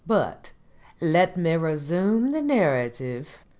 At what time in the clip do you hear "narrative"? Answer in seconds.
2.41-3.37